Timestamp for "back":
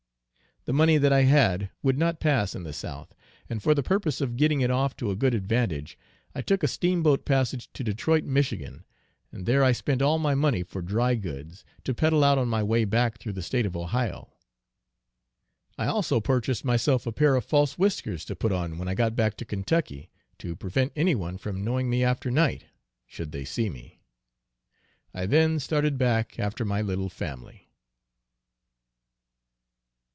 12.85-13.17, 19.15-19.37, 25.97-26.37